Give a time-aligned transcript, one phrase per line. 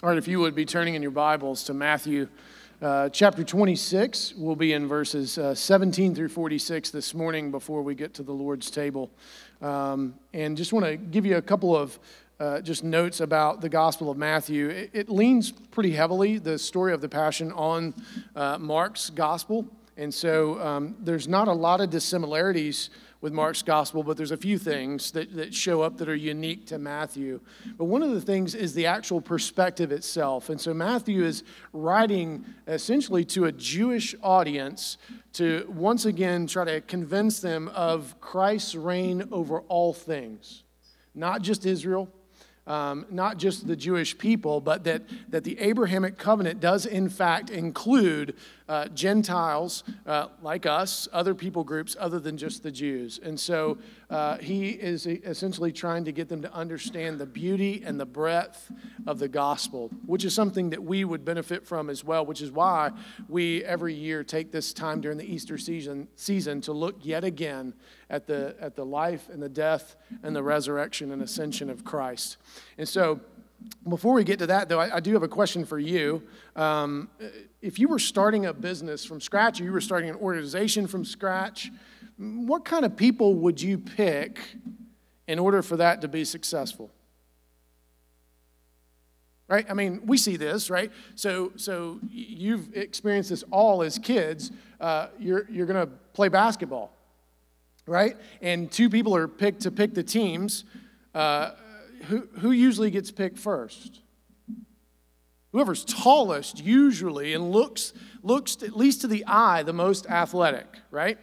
[0.00, 2.28] All right, if you would be turning in your Bibles to Matthew
[2.80, 7.96] uh, chapter 26, we'll be in verses uh, 17 through 46 this morning before we
[7.96, 9.10] get to the Lord's table.
[9.60, 11.98] Um, and just want to give you a couple of
[12.38, 14.68] uh, just notes about the Gospel of Matthew.
[14.68, 17.92] It, it, leans pretty heavily, the story of the Passion, on
[18.36, 19.66] uh, Mark's Gospel.
[19.96, 22.90] And so um, there's not a lot of dissimilarities
[23.20, 26.66] with Mark's gospel, but there's a few things that, that show up that are unique
[26.66, 27.40] to Matthew.
[27.76, 30.48] But one of the things is the actual perspective itself.
[30.50, 31.42] And so Matthew is
[31.72, 34.98] writing essentially to a Jewish audience
[35.32, 40.62] to once again try to convince them of Christ's reign over all things,
[41.14, 42.08] not just Israel,
[42.68, 47.50] um, not just the Jewish people, but that, that the Abrahamic covenant does, in fact,
[47.50, 48.36] include
[48.68, 53.18] uh, Gentiles uh, like us, other people groups other than just the Jews.
[53.22, 53.78] And so
[54.10, 58.70] uh, he is essentially trying to get them to understand the beauty and the breadth
[59.06, 62.50] of the gospel, which is something that we would benefit from as well, which is
[62.50, 62.90] why
[63.28, 67.74] we every year take this time during the Easter season, season to look yet again
[68.10, 72.36] at the, at the life and the death and the resurrection and ascension of Christ.
[72.76, 73.20] And so,
[73.88, 76.22] before we get to that, though, I, I do have a question for you.
[76.54, 77.08] Um,
[77.60, 81.04] if you were starting a business from scratch, or you were starting an organization from
[81.04, 81.70] scratch,
[82.16, 84.38] what kind of people would you pick
[85.26, 86.90] in order for that to be successful?
[89.48, 89.66] Right?
[89.68, 90.92] I mean, we see this, right?
[91.14, 94.52] So, so you've experienced this all as kids.
[94.78, 96.92] Uh, you're you're going to play basketball,
[97.86, 98.16] right?
[98.42, 100.64] And two people are picked to pick the teams.
[101.14, 101.52] Uh,
[102.04, 104.00] who, who usually gets picked first?
[105.52, 111.18] Whoever's tallest usually and looks, looks at least to the eye the most athletic, right?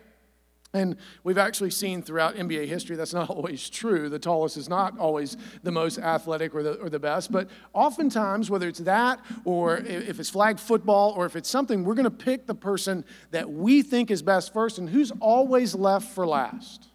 [0.74, 4.10] And we've actually seen throughout NBA history that's not always true.
[4.10, 7.32] The tallest is not always the most athletic or the, or the best.
[7.32, 11.94] But oftentimes, whether it's that or if it's flag football or if it's something, we're
[11.94, 16.14] going to pick the person that we think is best first and who's always left
[16.14, 16.90] for last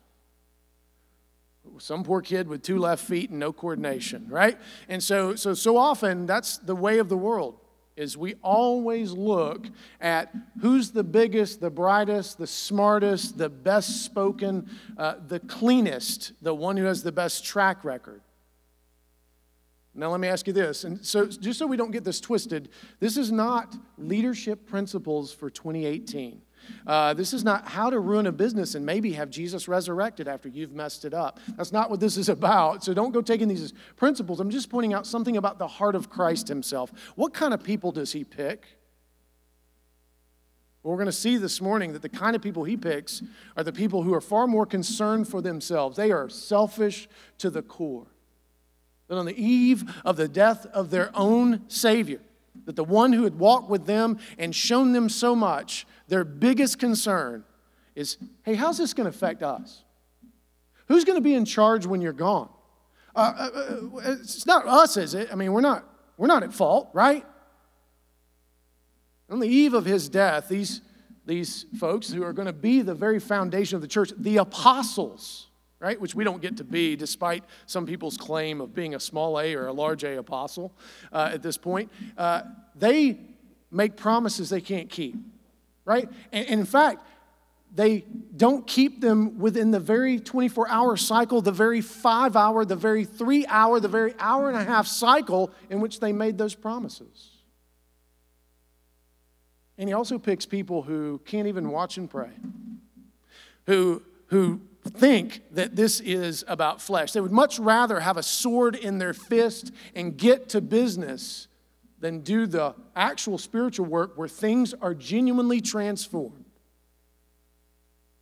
[1.81, 4.59] some poor kid with two left feet and no coordination, right?
[4.89, 7.59] And so, so, so often that's the way of the world
[7.97, 9.67] is we always look
[10.01, 16.55] at who's the biggest, the brightest, the smartest, the best spoken, uh, the cleanest, the
[16.55, 18.23] one who has the best track record.
[19.95, 22.71] Now, let me ask you this, and so just so we don't get this twisted,
[23.01, 26.41] this is not leadership principles for 2018.
[26.87, 30.49] Uh, this is not how to ruin a business and maybe have Jesus resurrected after
[30.49, 31.39] you've messed it up.
[31.57, 32.85] That's not what this is about.
[32.85, 34.41] So don't go taking these principles.
[34.41, 36.93] I'm just pointing out something about the heart of Christ himself.
[37.17, 38.67] What kind of people does he pick?
[40.83, 43.23] Well, we're going to see this morning that the kind of people he picks
[43.57, 45.97] are the people who are far more concerned for themselves.
[45.97, 47.07] They are selfish
[47.39, 48.07] to the core.
[49.09, 52.21] That on the eve of the death of their own Savior,
[52.65, 56.79] that the one who had walked with them and shown them so much their biggest
[56.79, 57.45] concern
[57.95, 59.85] is hey, how's this going to affect us?
[60.89, 62.51] Who's going to be in charge when you're gone?
[63.15, 63.51] Uh, uh,
[63.97, 65.29] uh, it's not us, is it?
[65.33, 65.85] I mean, we're not,
[66.17, 67.25] we're not at fault, right?
[69.31, 70.81] On the eve of his death, these,
[71.27, 75.47] these folks who are going to be the very foundation of the church, the apostles,
[75.79, 79.39] right, which we don't get to be despite some people's claim of being a small
[79.39, 80.73] a or a large a apostle
[81.13, 82.43] uh, at this point, uh,
[82.75, 83.19] they
[83.71, 85.17] make promises they can't keep
[85.85, 86.09] right?
[86.33, 87.07] And, in fact,
[87.73, 88.05] they
[88.37, 93.05] don't keep them within the very 24 hour cycle, the very five hour, the very
[93.05, 97.31] three hour, the very hour and a half cycle in which they made those promises.
[99.79, 102.31] And he also picks people who can't even watch and pray,
[103.67, 107.13] who, who think that this is about flesh.
[107.13, 111.49] They would much rather have a sword in their fist and get to business
[112.01, 116.45] than do the actual spiritual work where things are genuinely transformed.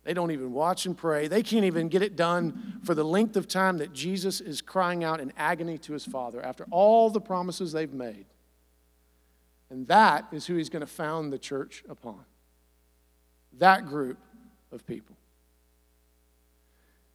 [0.03, 1.27] They don't even watch and pray.
[1.27, 5.03] They can't even get it done for the length of time that Jesus is crying
[5.03, 8.25] out in agony to his Father after all the promises they've made.
[9.69, 12.23] And that is who he's going to found the church upon.
[13.59, 14.17] That group
[14.71, 15.15] of people.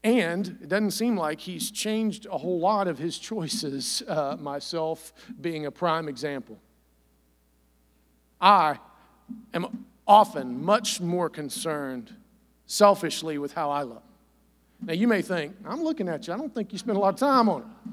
[0.05, 5.15] And it doesn't seem like he's changed a whole lot of his choices, uh, myself
[5.41, 6.61] being a prime example.
[8.39, 8.79] I
[9.55, 12.15] am often much more concerned
[12.67, 14.03] selfishly with how I look.
[14.83, 17.15] Now, you may think, I'm looking at you, I don't think you spend a lot
[17.15, 17.91] of time on it.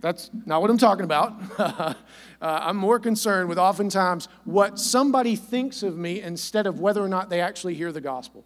[0.00, 1.34] That's not what I'm talking about.
[1.58, 1.94] uh,
[2.40, 7.28] I'm more concerned with oftentimes what somebody thinks of me instead of whether or not
[7.28, 8.44] they actually hear the gospel.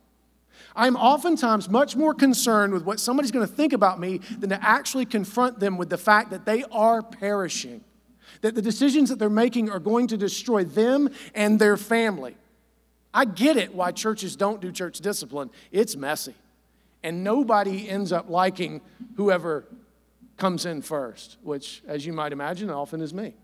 [0.79, 4.65] I'm oftentimes much more concerned with what somebody's going to think about me than to
[4.65, 7.83] actually confront them with the fact that they are perishing,
[8.43, 12.37] that the decisions that they're making are going to destroy them and their family.
[13.13, 15.51] I get it why churches don't do church discipline.
[15.73, 16.35] It's messy.
[17.03, 18.81] And nobody ends up liking
[19.17, 19.65] whoever
[20.37, 23.35] comes in first, which, as you might imagine, often is me.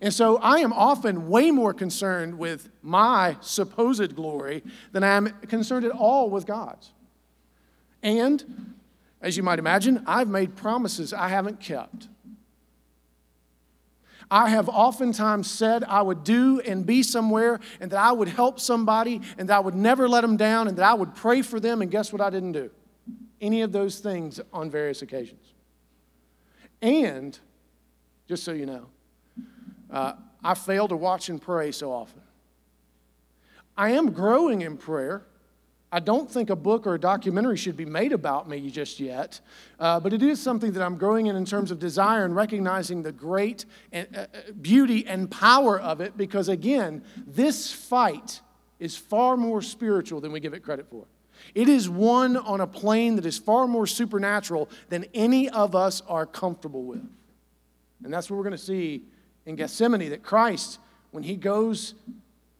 [0.00, 4.62] And so I am often way more concerned with my supposed glory
[4.92, 6.90] than I am concerned at all with God's.
[8.02, 8.74] And,
[9.20, 12.08] as you might imagine, I've made promises I haven't kept.
[14.30, 18.58] I have oftentimes said I would do and be somewhere and that I would help
[18.58, 21.60] somebody and that I would never let them down and that I would pray for
[21.60, 22.70] them, and guess what I didn't do?
[23.40, 25.52] Any of those things on various occasions.
[26.82, 27.38] And,
[28.28, 28.86] just so you know,
[29.90, 32.22] uh, I fail to watch and pray so often.
[33.76, 35.26] I am growing in prayer.
[35.92, 39.40] I don't think a book or a documentary should be made about me just yet,
[39.78, 43.02] uh, but it is something that I'm growing in in terms of desire and recognizing
[43.02, 48.40] the great and, uh, uh, beauty and power of it because, again, this fight
[48.80, 51.06] is far more spiritual than we give it credit for.
[51.54, 56.02] It is one on a plane that is far more supernatural than any of us
[56.08, 57.06] are comfortable with.
[58.04, 59.04] And that's what we're going to see
[59.46, 60.78] in Gethsemane that Christ,
[61.12, 61.94] when he goes,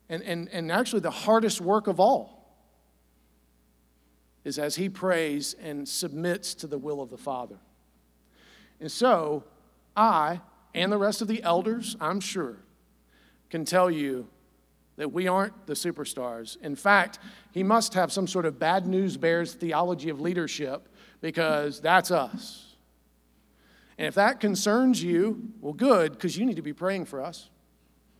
[0.09, 2.57] and, and, and actually the hardest work of all,
[4.45, 7.57] is as he prays and submits to the will of the Father.
[8.81, 9.43] And so,
[9.97, 10.41] I
[10.73, 12.57] and the rest of the elders, I'm sure,
[13.51, 14.29] can tell you
[14.97, 16.61] that we aren't the superstars.
[16.63, 17.19] In fact,
[17.53, 20.89] he must have some sort of bad news bears theology of leadership
[21.21, 22.66] because that's us.
[23.99, 27.49] And if that concerns you, well, good, because you need to be praying for us.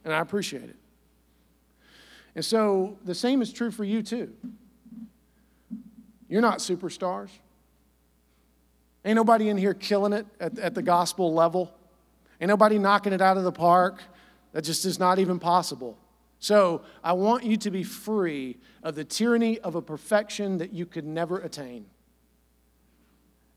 [0.05, 0.77] And I appreciate it.
[2.35, 4.33] And so the same is true for you, too.
[6.29, 7.31] You're not superstars.
[9.05, 11.73] Ain't nobody in here killing it at, at the gospel level.
[12.41, 14.03] Ain't nobody knocking it out of the park.
[14.53, 15.99] That just is not even possible.
[16.39, 20.87] So I want you to be free of the tyranny of a perfection that you
[20.87, 21.87] could never attain.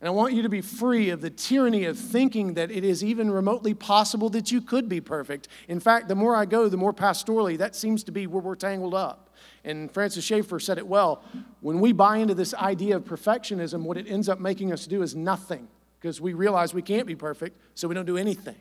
[0.00, 3.04] And I want you to be free of the tyranny of thinking that it is
[3.04, 5.48] even remotely possible that you could be perfect.
[5.68, 8.54] In fact, the more I go, the more pastorally, that seems to be where we're
[8.54, 9.34] tangled up.
[9.62, 11.22] And Francis Schaeffer said it well.
[11.60, 15.02] When we buy into this idea of perfectionism, what it ends up making us do
[15.02, 15.68] is nothing
[16.00, 18.56] because we realize we can't be perfect, so we don't do anything.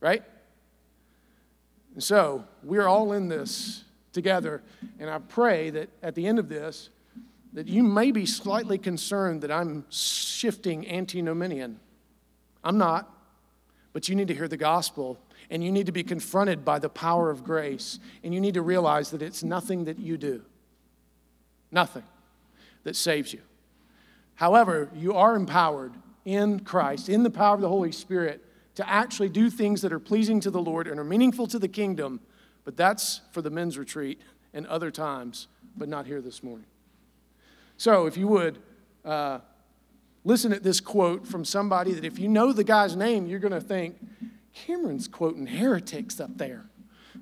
[0.00, 0.22] Right?
[1.94, 4.62] And so we're all in this together.
[5.00, 6.90] And I pray that at the end of this,
[7.56, 11.80] that you may be slightly concerned that I'm shifting antinomian.
[12.62, 13.10] I'm not,
[13.94, 15.18] but you need to hear the gospel
[15.48, 17.98] and you need to be confronted by the power of grace.
[18.22, 20.42] And you need to realize that it's nothing that you do,
[21.70, 22.02] nothing
[22.84, 23.40] that saves you.
[24.34, 25.94] However, you are empowered
[26.26, 28.44] in Christ, in the power of the Holy Spirit,
[28.74, 31.68] to actually do things that are pleasing to the Lord and are meaningful to the
[31.68, 32.20] kingdom.
[32.64, 34.20] But that's for the men's retreat
[34.52, 36.66] and other times, but not here this morning.
[37.76, 38.58] So, if you would,
[39.04, 39.40] uh,
[40.24, 43.52] listen at this quote from somebody that if you know the guy's name, you're going
[43.52, 43.96] to think,
[44.52, 46.64] Cameron's quoting heretics up there.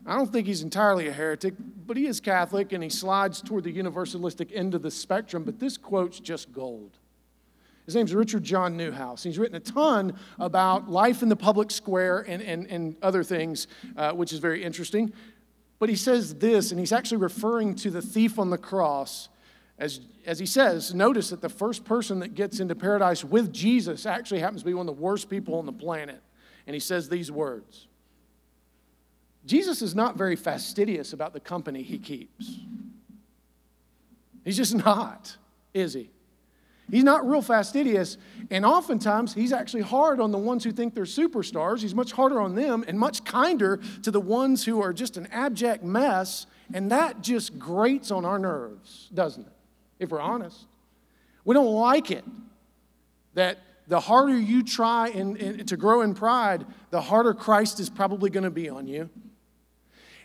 [0.06, 1.54] I don't think he's entirely a heretic,
[1.86, 5.44] but he is Catholic and he slides toward the universalistic end of the spectrum.
[5.44, 6.98] But this quote's just gold.
[7.84, 9.22] His name's Richard John Neuhaus.
[9.22, 13.66] He's written a ton about life in the public square and, and, and other things,
[13.96, 15.12] uh, which is very interesting.
[15.78, 19.28] But he says this, and he's actually referring to the thief on the cross.
[19.78, 24.06] As, as he says, notice that the first person that gets into paradise with Jesus
[24.06, 26.22] actually happens to be one of the worst people on the planet
[26.66, 27.86] and he says these words
[29.46, 32.60] Jesus is not very fastidious about the company he keeps.
[34.42, 35.36] He's just not,
[35.74, 36.10] is he?
[36.90, 38.18] He's not real fastidious,
[38.50, 41.80] and oftentimes he's actually hard on the ones who think they're superstars.
[41.80, 45.26] He's much harder on them and much kinder to the ones who are just an
[45.28, 49.53] abject mess, and that just grates on our nerves, doesn't it?
[49.98, 50.66] If we're honest.
[51.44, 52.24] We don't like it
[53.34, 57.90] that the harder you try in, in, to grow in pride, the harder Christ is
[57.90, 59.10] probably going to be on you.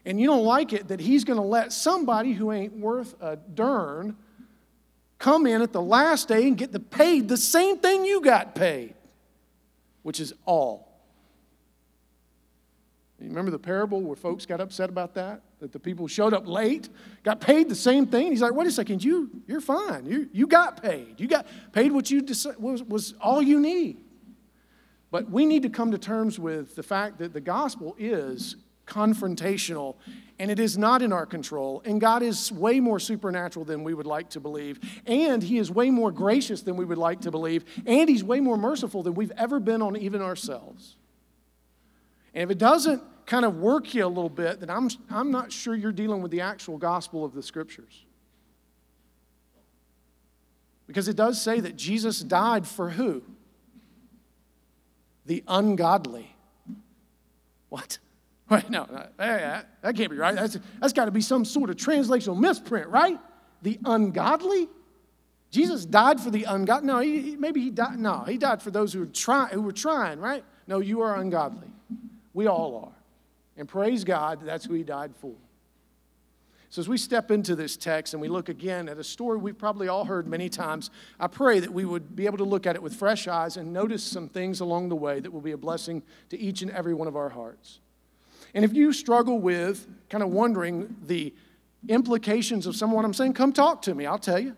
[0.05, 3.35] And you don't like it that he's going to let somebody who ain't worth a
[3.35, 4.15] darn
[5.17, 8.55] come in at the last day and get the paid the same thing you got
[8.55, 8.95] paid,
[10.03, 10.87] which is all.
[13.19, 15.41] You remember the parable where folks got upset about that?
[15.59, 16.89] That the people showed up late,
[17.23, 18.31] got paid the same thing.
[18.31, 20.05] He's like, wait a second, you, you're fine.
[20.05, 21.19] You, you got paid.
[21.19, 23.97] You got paid what you decided was, was all you need.
[25.11, 29.95] But we need to come to terms with the fact that the gospel is confrontational
[30.39, 31.81] and it is not in our control.
[31.85, 34.79] And God is way more supernatural than we would like to believe.
[35.05, 37.65] And He is way more gracious than we would like to believe.
[37.85, 40.95] And He's way more merciful than we've ever been on even ourselves.
[42.33, 45.51] And if it doesn't kind of work you a little bit, that I'm, I'm not
[45.51, 48.05] sure you're dealing with the actual gospel of the scriptures.
[50.87, 53.21] Because it does say that Jesus died for who?
[55.27, 56.35] The ungodly.
[57.69, 57.99] What?
[58.49, 60.33] Wait, no, no that, that can't be right.
[60.33, 63.19] That's, that's got to be some sort of translational misprint, right?
[63.61, 64.67] The ungodly?
[65.51, 66.87] Jesus died for the ungodly.
[66.87, 67.99] No, he, maybe he died.
[67.99, 70.43] No, he died for those who were, try, who were trying, right?
[70.65, 71.67] No, you are ungodly.
[72.33, 72.98] We all are.
[73.59, 75.33] And praise God, that's who he died for.
[76.69, 79.57] So, as we step into this text and we look again at a story we've
[79.57, 82.75] probably all heard many times, I pray that we would be able to look at
[82.75, 85.57] it with fresh eyes and notice some things along the way that will be a
[85.57, 87.79] blessing to each and every one of our hearts.
[88.53, 91.33] And if you struggle with kind of wondering the
[91.87, 94.05] implications of some of what I'm saying, come talk to me.
[94.05, 94.55] I'll tell you.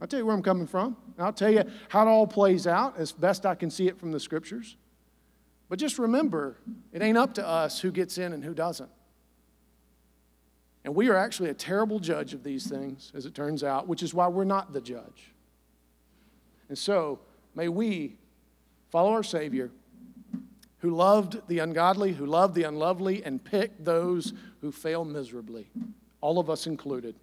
[0.00, 0.96] I'll tell you where I'm coming from.
[1.18, 4.12] I'll tell you how it all plays out as best I can see it from
[4.12, 4.76] the scriptures.
[5.72, 6.58] But just remember,
[6.92, 8.90] it ain't up to us who gets in and who doesn't.
[10.84, 14.02] And we are actually a terrible judge of these things, as it turns out, which
[14.02, 15.32] is why we're not the judge.
[16.68, 17.20] And so,
[17.54, 18.18] may we
[18.90, 19.70] follow our Savior
[20.80, 25.70] who loved the ungodly, who loved the unlovely, and picked those who fail miserably,
[26.20, 27.14] all of us included.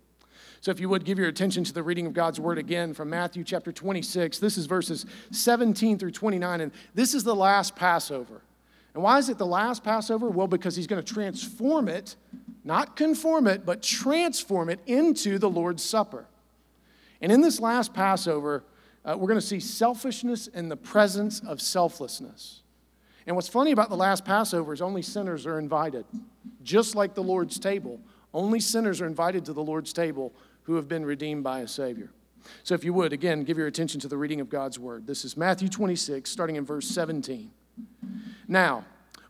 [0.61, 3.09] So, if you would give your attention to the reading of God's word again from
[3.09, 8.41] Matthew chapter 26, this is verses 17 through 29, and this is the last Passover.
[8.93, 10.29] And why is it the last Passover?
[10.29, 12.15] Well, because he's going to transform it,
[12.63, 16.25] not conform it, but transform it into the Lord's Supper.
[17.21, 18.63] And in this last Passover,
[19.05, 22.61] uh, we're going to see selfishness in the presence of selflessness.
[23.25, 26.05] And what's funny about the last Passover is only sinners are invited,
[26.63, 27.99] just like the Lord's table.
[28.33, 30.33] Only sinners are invited to the Lord's table
[30.63, 32.11] who have been redeemed by a Savior.
[32.63, 35.05] So, if you would, again, give your attention to the reading of God's Word.
[35.05, 37.51] This is Matthew 26, starting in verse 17.
[38.47, 38.85] Now,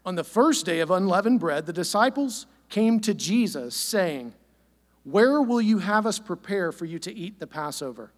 [0.05, 4.33] on the first day of unleavened bread, the disciples came to Jesus, saying,
[5.03, 8.11] Where will you have us prepare for you to eat the Passover?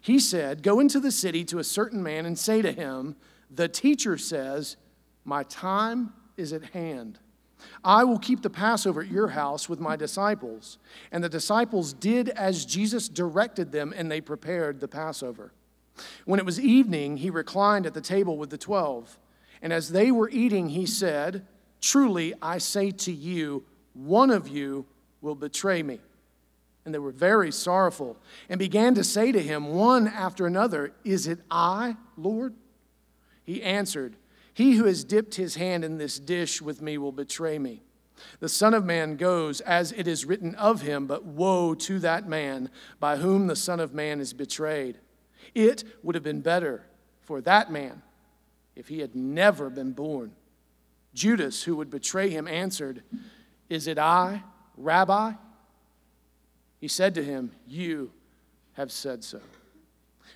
[0.00, 3.16] He said, Go into the city to a certain man and say to him,
[3.50, 4.76] The teacher says,
[5.24, 7.18] My time is at hand
[7.84, 10.78] I will keep the Passover at your house with my disciples.
[11.10, 15.52] And the disciples did as Jesus directed them, and they prepared the Passover.
[16.24, 19.18] When it was evening, he reclined at the table with the twelve.
[19.60, 21.46] And as they were eating, he said,
[21.80, 23.64] Truly, I say to you,
[23.94, 24.86] one of you
[25.20, 26.00] will betray me.
[26.84, 28.16] And they were very sorrowful
[28.48, 32.54] and began to say to him one after another, Is it I, Lord?
[33.44, 34.16] He answered,
[34.54, 37.82] he who has dipped his hand in this dish with me will betray me.
[38.40, 42.28] The Son of Man goes as it is written of him, but woe to that
[42.28, 44.98] man by whom the Son of Man is betrayed.
[45.54, 46.84] It would have been better
[47.22, 48.02] for that man
[48.76, 50.32] if he had never been born.
[51.14, 53.02] Judas, who would betray him, answered,
[53.68, 54.42] Is it I,
[54.76, 55.32] Rabbi?
[56.80, 58.10] He said to him, You
[58.74, 59.40] have said so.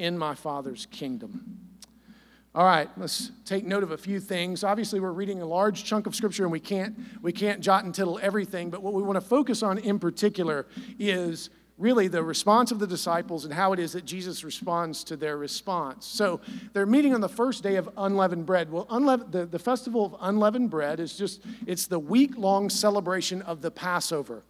[0.00, 1.58] in my Father's kingdom.
[2.54, 4.64] All right, let's take note of a few things.
[4.64, 7.94] Obviously, we're reading a large chunk of scripture and we can't, we can't jot and
[7.94, 10.66] tittle everything, but what we want to focus on in particular
[10.98, 15.16] is really the response of the disciples and how it is that Jesus responds to
[15.16, 16.06] their response.
[16.06, 16.40] So
[16.72, 18.72] they're meeting on the first day of unleavened bread.
[18.72, 23.62] Well, unleavened, the, the festival of unleavened bread is just, it's the week-long celebration of
[23.62, 24.42] the Passover.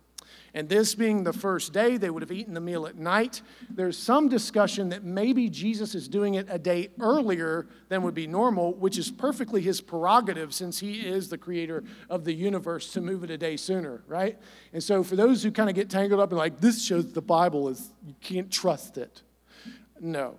[0.54, 3.42] And this being the first day, they would have eaten the meal at night.
[3.69, 8.26] There's some discussion that maybe Jesus is doing it a day earlier than would be
[8.26, 13.00] normal, which is perfectly his prerogative since he is the creator of the universe to
[13.00, 14.38] move it a day sooner, right?
[14.73, 17.23] And so for those who kind of get tangled up and like, this shows the
[17.23, 19.23] Bible is, you can't trust it.
[20.00, 20.37] No,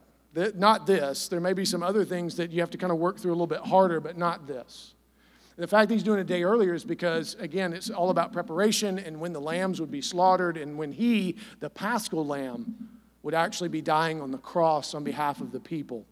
[0.56, 1.28] not this.
[1.28, 3.36] There may be some other things that you have to kind of work through a
[3.36, 4.94] little bit harder, but not this.
[5.58, 8.32] The fact that he's doing it a day earlier is because, again, it's all about
[8.32, 12.90] preparation and when the lambs would be slaughtered and when he, the paschal lamb,
[13.24, 16.06] would actually be dying on the cross on behalf of the people.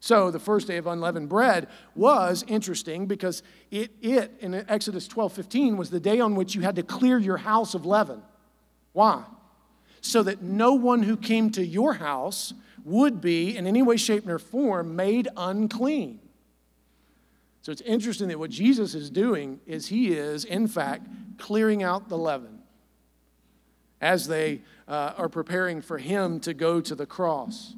[0.00, 5.32] So the first day of unleavened bread was interesting because it, it in Exodus 12
[5.32, 8.22] 15 was the day on which you had to clear your house of leaven.
[8.92, 9.24] Why?
[10.00, 14.28] So that no one who came to your house would be, in any way, shape,
[14.28, 16.20] or form, made unclean.
[17.66, 22.08] So it's interesting that what Jesus is doing is he is, in fact, clearing out
[22.08, 22.60] the leaven
[24.00, 27.74] as they uh, are preparing for him to go to the cross.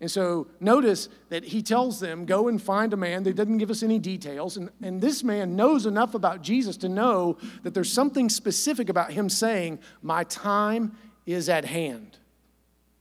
[0.00, 3.24] And so notice that he tells them, Go and find a man.
[3.24, 4.56] They didn't give us any details.
[4.56, 9.10] And, and this man knows enough about Jesus to know that there's something specific about
[9.10, 10.96] him saying, My time
[11.26, 12.18] is at hand.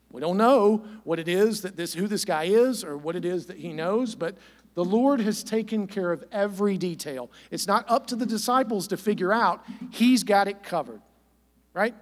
[0.09, 3.25] We don't know what it is that this, who this guy is or what it
[3.25, 4.35] is that he knows, but
[4.77, 7.31] the Lord has taken care of every detail.
[7.49, 11.01] It's not up to the disciples to figure out, He's got it covered
[11.73, 11.93] right?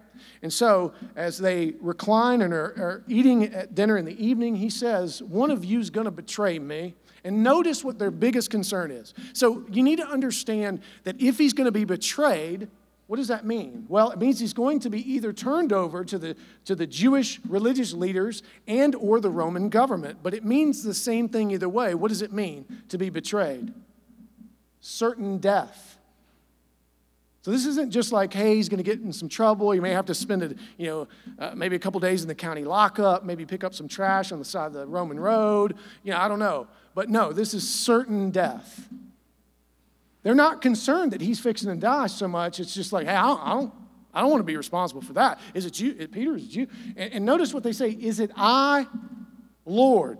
[0.41, 4.69] And so, as they recline and are, are eating at dinner in the evening, he
[4.69, 6.95] says, One of you is going to betray me.
[7.25, 9.13] And notice what their biggest concern is.
[9.33, 12.69] So, you need to understand that if he's going to be betrayed,
[13.07, 13.85] what does that mean?
[13.87, 16.35] Well, it means he's going to be either turned over to the,
[16.65, 20.19] to the Jewish religious leaders and or the Roman government.
[20.23, 21.93] But it means the same thing either way.
[21.93, 23.73] What does it mean to be betrayed?
[24.81, 25.99] Certain death.
[27.43, 29.75] So this isn't just like, hey, he's going to get in some trouble.
[29.75, 31.07] You may have to spend it, you know,
[31.37, 34.39] uh, maybe a couple days in the county lockup, maybe pick up some trash on
[34.39, 35.75] the side of the Roman road.
[36.03, 36.65] You know, I don't know.
[36.95, 38.89] But no, this is certain death.
[40.25, 42.59] They're not concerned that he's fixing to die so much.
[42.59, 43.73] It's just like, hey, I don't, I don't,
[44.11, 45.39] I don't want to be responsible for that.
[45.53, 45.93] Is it you?
[46.07, 46.67] Peter, is it you?
[46.97, 48.87] And, and notice what they say Is it I,
[49.65, 50.17] Lord?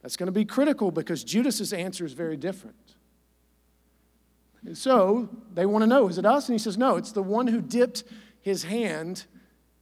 [0.00, 2.76] That's going to be critical because Judas's answer is very different.
[4.74, 6.48] So they want to know, is it us?
[6.48, 8.04] And he says, no, it's the one who dipped
[8.42, 9.24] his hand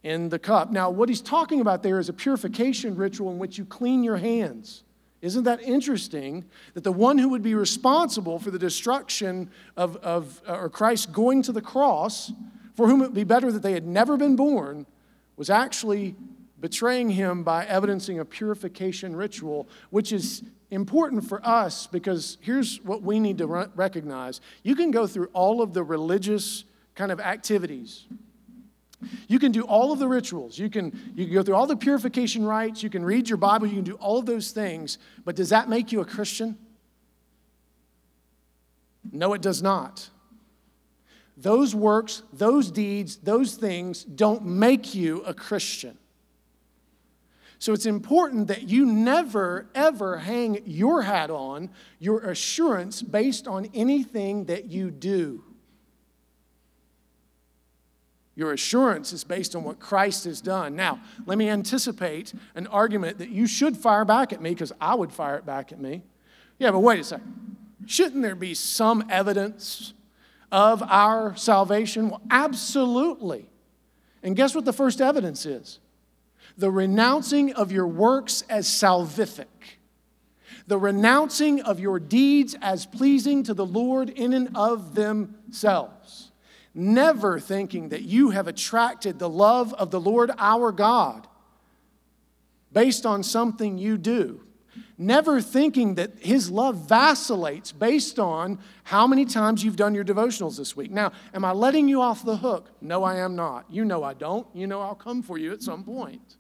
[0.03, 0.71] in the cup.
[0.71, 4.17] Now, what he's talking about there is a purification ritual in which you clean your
[4.17, 4.85] hands.
[5.23, 10.43] Isn't that interesting that the one who would be responsible for the destruction of, of
[10.47, 12.33] uh, or Christ going to the cross,
[12.75, 14.85] for whom it would be better that they had never been born,
[15.37, 16.17] was actually
[16.61, 23.03] betraying him by evidencing a purification ritual, which is important for us because here's what
[23.03, 24.41] we need to recognize.
[24.65, 26.65] You can go through all of the religious
[26.95, 28.07] kind of activities.
[29.29, 30.59] You can do all of the rituals.
[30.59, 32.83] You can, you can go through all the purification rites.
[32.83, 33.67] You can read your Bible.
[33.67, 34.99] You can do all of those things.
[35.25, 36.59] But does that make you a Christian?
[39.11, 40.09] No, it does not.
[41.37, 45.99] Those works, those deeds, those things don't make you a Christian.
[47.59, 53.71] So it's important that you never, ever hang your hat on your assurance based on
[53.73, 55.45] anything that you do.
[58.35, 60.75] Your assurance is based on what Christ has done.
[60.75, 64.95] Now, let me anticipate an argument that you should fire back at me because I
[64.95, 66.03] would fire it back at me.
[66.59, 67.57] Yeah, but wait a second.
[67.87, 69.93] Shouldn't there be some evidence
[70.51, 72.11] of our salvation?
[72.11, 73.47] Well, absolutely.
[74.23, 75.81] And guess what the first evidence is?
[76.57, 79.47] the renouncing of your works as salvific,
[80.67, 86.32] the renouncing of your deeds as pleasing to the Lord in and of themselves,
[86.75, 91.27] never thinking that you have attracted the love of the Lord our God
[92.73, 94.41] based on something you do.
[94.97, 100.57] Never thinking that his love vacillates based on how many times you've done your devotionals
[100.57, 100.91] this week.
[100.91, 102.71] Now, am I letting you off the hook?
[102.81, 103.67] No, I am not.
[103.69, 104.47] You know I don't.
[104.55, 106.37] You know I'll come for you at some point.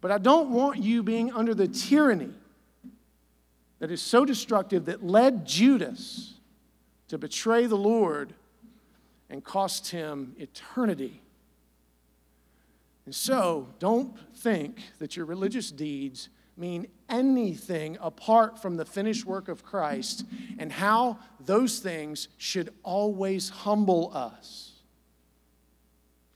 [0.00, 2.30] But I don't want you being under the tyranny
[3.80, 6.34] that is so destructive that led Judas
[7.08, 8.34] to betray the Lord
[9.30, 11.22] and cost him eternity.
[13.06, 19.48] And so, don't think that your religious deeds mean anything apart from the finished work
[19.48, 20.24] of Christ
[20.58, 24.72] and how those things should always humble us.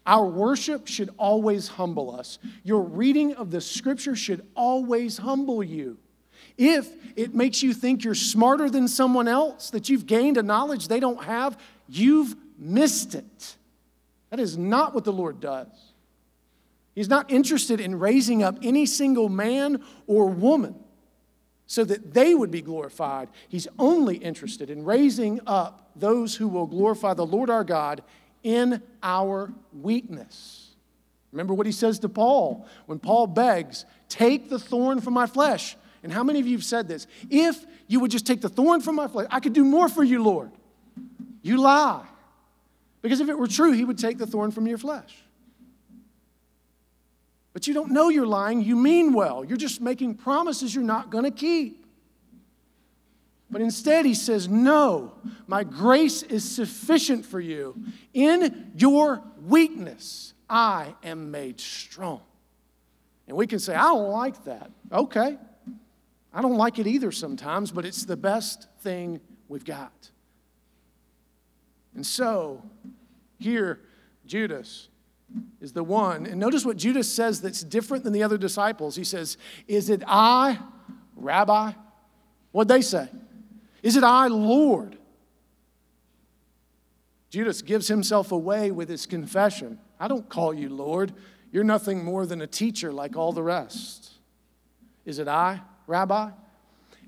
[0.06, 2.38] Our worship should always humble us.
[2.62, 5.98] Your reading of the scripture should always humble you.
[6.56, 10.88] If it makes you think you're smarter than someone else, that you've gained a knowledge
[10.88, 13.56] they don't have, you've missed it.
[14.30, 15.68] That is not what the Lord does.
[16.94, 20.76] He's not interested in raising up any single man or woman
[21.66, 23.28] so that they would be glorified.
[23.48, 28.02] He's only interested in raising up those who will glorify the Lord our God
[28.42, 30.74] in our weakness.
[31.32, 35.76] Remember what he says to Paul when Paul begs, Take the thorn from my flesh.
[36.04, 37.06] And how many of you have said this?
[37.30, 40.04] If you would just take the thorn from my flesh, I could do more for
[40.04, 40.52] you, Lord.
[41.42, 42.04] You lie.
[43.04, 45.14] Because if it were true, he would take the thorn from your flesh.
[47.52, 48.62] But you don't know you're lying.
[48.62, 49.44] You mean well.
[49.44, 51.84] You're just making promises you're not going to keep.
[53.50, 55.12] But instead, he says, No,
[55.46, 57.78] my grace is sufficient for you.
[58.14, 62.22] In your weakness, I am made strong.
[63.28, 64.70] And we can say, I don't like that.
[64.90, 65.36] Okay.
[66.32, 69.92] I don't like it either sometimes, but it's the best thing we've got.
[71.94, 72.62] And so,
[73.38, 73.80] here,
[74.26, 74.88] Judas
[75.60, 76.26] is the one.
[76.26, 78.96] And notice what Judas says that's different than the other disciples.
[78.96, 79.36] He says,
[79.68, 80.58] Is it I,
[81.16, 81.72] Rabbi?
[82.52, 83.08] What'd they say?
[83.82, 84.98] Is it I, Lord?
[87.30, 91.12] Judas gives himself away with his confession I don't call you Lord.
[91.50, 94.10] You're nothing more than a teacher like all the rest.
[95.04, 96.30] Is it I, Rabbi?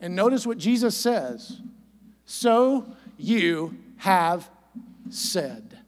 [0.01, 1.61] And notice what Jesus says
[2.25, 4.49] So you have
[5.14, 5.79] said.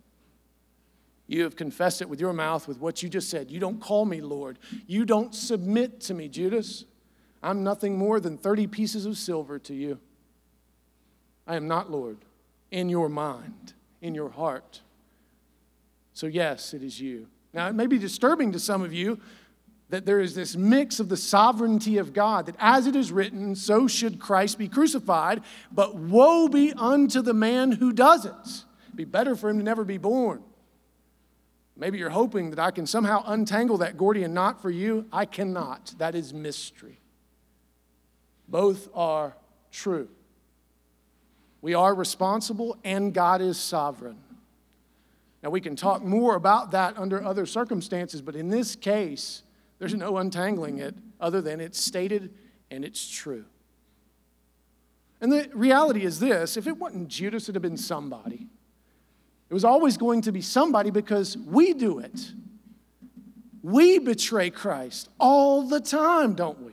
[1.26, 3.50] You have confessed it with your mouth with what you just said.
[3.50, 4.58] You don't call me Lord.
[4.86, 6.84] You don't submit to me, Judas.
[7.42, 9.98] I'm nothing more than 30 pieces of silver to you.
[11.46, 12.18] I am not Lord
[12.70, 14.80] in your mind, in your heart.
[16.14, 17.28] So, yes, it is you.
[17.52, 19.20] Now, it may be disturbing to some of you
[19.90, 23.54] that there is this mix of the sovereignty of God, that as it is written,
[23.54, 28.64] so should Christ be crucified, but woe be unto the man who does it.
[28.94, 30.42] Be better for him to never be born.
[31.76, 35.06] Maybe you're hoping that I can somehow untangle that Gordian knot for you.
[35.12, 35.94] I cannot.
[35.98, 36.98] That is mystery.
[38.48, 39.36] Both are
[39.70, 40.08] true.
[41.60, 44.18] We are responsible, and God is sovereign.
[45.42, 49.44] Now, we can talk more about that under other circumstances, but in this case,
[49.78, 52.32] there's no untangling it other than it's stated
[52.70, 53.44] and it's true.
[55.20, 58.48] And the reality is this if it wasn't Judas, it'd have been somebody.
[59.50, 62.32] It was always going to be somebody because we do it.
[63.62, 66.72] We betray Christ all the time, don't we?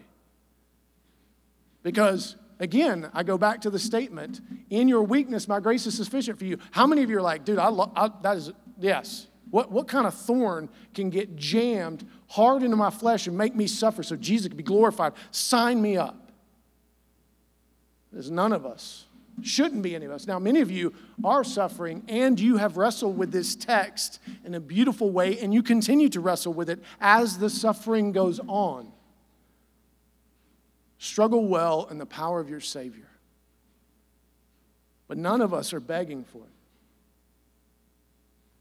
[1.84, 6.38] Because, again, I go back to the statement in your weakness, my grace is sufficient
[6.38, 6.58] for you.
[6.72, 9.28] How many of you are like, dude, I, lo- I that is, yes.
[9.52, 13.68] What, what kind of thorn can get jammed hard into my flesh and make me
[13.68, 15.14] suffer so Jesus can be glorified?
[15.32, 16.32] Sign me up.
[18.12, 19.05] There's none of us.
[19.42, 20.28] Shouldn't be any of us.
[20.28, 20.94] Now, many of you
[21.24, 25.62] are suffering and you have wrestled with this text in a beautiful way, and you
[25.62, 28.92] continue to wrestle with it as the suffering goes on.
[30.98, 33.10] Struggle well in the power of your Savior.
[35.08, 36.54] But none of us are begging for it.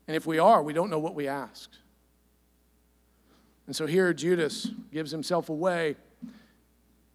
[0.06, 1.78] And if we are, we don't know what we asked.
[3.66, 5.96] And so here Judas gives himself away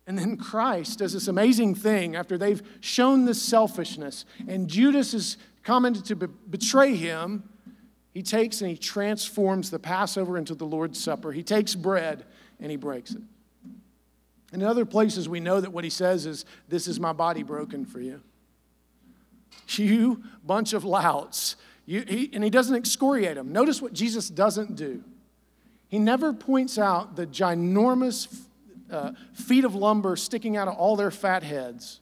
[0.10, 5.38] and then Christ does this amazing thing after they've shown this selfishness, and Judas is
[5.63, 7.48] commented to be- betray him.
[8.12, 11.32] He takes and he transforms the Passover into the Lord's Supper.
[11.32, 12.26] He takes bread
[12.60, 13.22] and he breaks it.
[14.52, 17.43] And in other places, we know that what he says is, This is my body
[17.43, 18.19] broken for you.
[19.67, 21.56] You bunch of louts.
[21.86, 23.54] You, he, and he doesn't excoriate them.
[23.54, 25.04] Notice what Jesus doesn't do.
[25.88, 28.48] He never points out the ginormous
[28.91, 32.02] uh, feet of lumber sticking out of all their fat heads.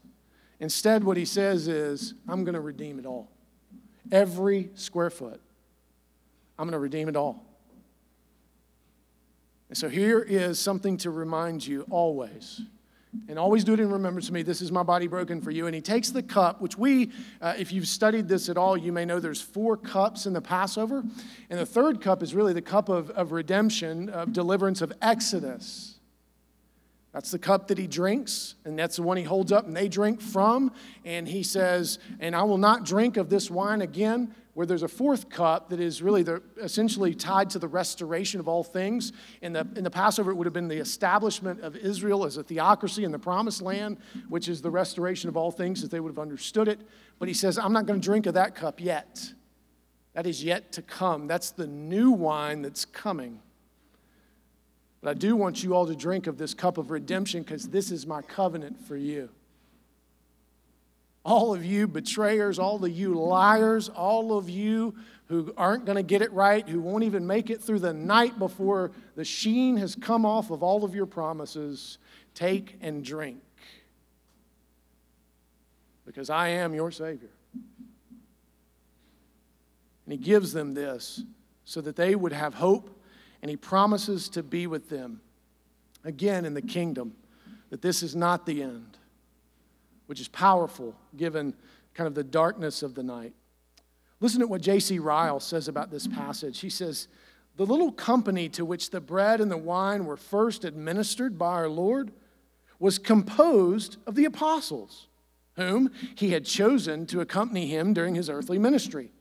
[0.60, 3.32] Instead, what he says is, I'm going to redeem it all.
[4.12, 5.41] Every square foot.
[6.58, 7.45] I'm going to redeem it all.
[9.69, 12.62] And so here is something to remind you always.
[13.28, 14.43] And always do it in remembrance of me.
[14.43, 15.65] This is my body broken for you.
[15.65, 18.91] And he takes the cup, which we, uh, if you've studied this at all, you
[18.91, 21.04] may know there's four cups in the Passover.
[21.50, 25.96] And the third cup is really the cup of, of redemption, of deliverance, of Exodus.
[27.17, 29.88] That's the cup that he drinks, and that's the one he holds up and they
[29.88, 30.71] drink from.
[31.03, 34.36] And he says, And I will not drink of this wine again.
[34.53, 38.47] Where there's a fourth cup that is really the, essentially tied to the restoration of
[38.47, 39.13] all things.
[39.41, 42.43] In the, in the Passover, it would have been the establishment of Israel as a
[42.43, 43.97] theocracy in the promised land,
[44.30, 46.82] which is the restoration of all things as they would have understood it.
[47.17, 49.34] But he says, I'm not going to drink of that cup yet.
[50.13, 51.25] That is yet to come.
[51.25, 53.41] That's the new wine that's coming.
[55.01, 57.91] But I do want you all to drink of this cup of redemption because this
[57.91, 59.29] is my covenant for you.
[61.23, 64.95] All of you betrayers, all of you liars, all of you
[65.27, 68.39] who aren't going to get it right, who won't even make it through the night
[68.39, 71.97] before the sheen has come off of all of your promises,
[72.33, 73.41] take and drink.
[76.05, 77.29] Because I am your Savior.
[80.05, 81.21] And He gives them this
[81.65, 82.96] so that they would have hope
[83.41, 85.21] and he promises to be with them
[86.04, 87.13] again in the kingdom,
[87.69, 88.97] that this is not the end,
[90.06, 91.54] which is powerful given
[91.93, 93.34] kind of the darkness of the night.
[94.19, 95.00] Listen to what J.C.
[95.00, 96.60] Ryle says about this passage.
[96.60, 97.08] He says,
[97.56, 101.69] The little company to which the bread and the wine were first administered by our
[101.69, 102.12] Lord
[102.80, 105.08] was composed of the apostles,
[105.56, 109.12] whom he had chosen to accompany him during his earthly ministry.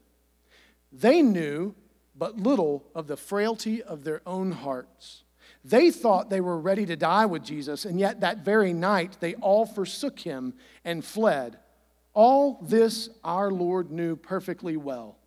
[0.93, 1.75] They knew
[2.19, 5.25] but little of the frailty of their own hearts.
[5.65, 9.35] They thought they were ready to die with Jesus, and yet that very night they
[9.35, 11.59] all forsook him and fled.
[12.15, 15.19] All this our Lord knew perfectly well.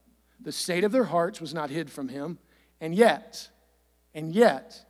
[0.42, 2.40] The state of their hearts was not hid from him,
[2.80, 3.50] and yet,
[4.14, 4.86] and yet,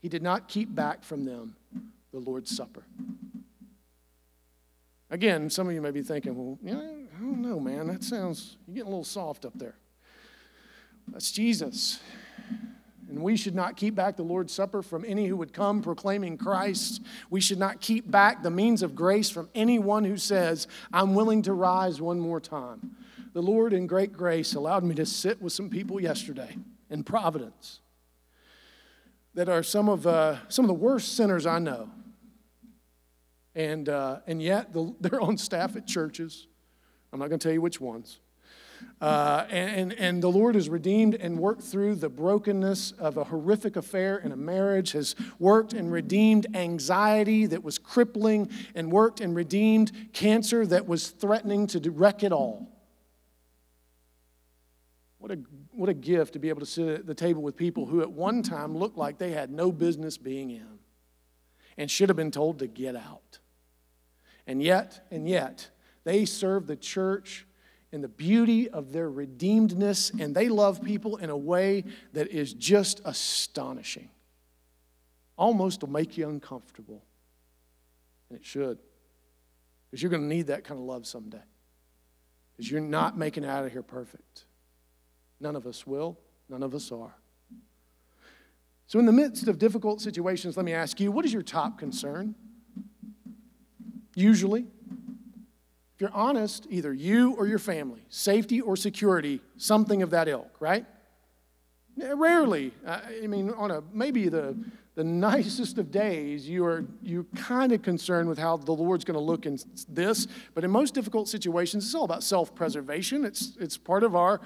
[0.00, 1.56] he did not keep back from them
[2.12, 2.84] the Lord's Supper.
[5.10, 7.86] Again, some of you may be thinking, well, know, I don't know, man.
[7.86, 9.76] That sounds, you're getting a little soft up there.
[11.08, 12.00] That's Jesus.
[13.08, 16.36] And we should not keep back the Lord's Supper from any who would come proclaiming
[16.36, 17.00] Christ.
[17.30, 21.42] We should not keep back the means of grace from anyone who says, I'm willing
[21.42, 22.96] to rise one more time.
[23.32, 26.56] The Lord, in great grace, allowed me to sit with some people yesterday
[26.90, 27.80] in Providence
[29.34, 31.90] that are some of, uh, some of the worst sinners I know.
[33.54, 36.46] And, uh, and yet, the, they're on staff at churches.
[37.12, 38.18] I'm not going to tell you which ones.
[39.00, 43.76] Uh, and, and the Lord has redeemed and worked through the brokenness of a horrific
[43.76, 49.34] affair in a marriage, has worked and redeemed anxiety that was crippling, and worked and
[49.34, 52.70] redeemed cancer that was threatening to wreck it all.
[55.18, 55.38] What a,
[55.70, 58.12] what a gift to be able to sit at the table with people who at
[58.12, 60.78] one time looked like they had no business being in
[61.78, 63.38] and should have been told to get out.
[64.46, 65.70] And yet, and yet,
[66.04, 67.46] they serve the church
[67.94, 72.52] in the beauty of their redeemedness, and they love people in a way that is
[72.52, 74.10] just astonishing.
[75.38, 77.04] Almost will make you uncomfortable.
[78.28, 78.80] And it should.
[79.86, 81.42] Because you're going to need that kind of love someday.
[82.56, 84.46] Because you're not making it out of here perfect.
[85.38, 87.14] None of us will, none of us are.
[88.88, 91.78] So, in the midst of difficult situations, let me ask you what is your top
[91.78, 92.34] concern?
[94.16, 94.66] Usually,
[95.94, 100.50] if you're honest, either you or your family, safety or security, something of that ilk,
[100.58, 100.84] right?
[102.02, 104.56] Eh, rarely, I mean, on a maybe the,
[104.96, 109.14] the nicest of days, you are you kind of concerned with how the Lord's going
[109.14, 110.26] to look in this.
[110.54, 113.24] But in most difficult situations, it's all about self-preservation.
[113.24, 114.40] It's it's part of our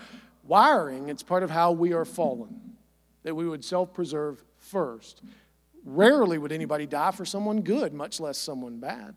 [0.44, 1.08] wiring.
[1.08, 2.76] It's part of how we are fallen,
[3.22, 5.22] that we would self-preserve first.
[5.82, 9.16] Rarely would anybody die for someone good, much less someone bad.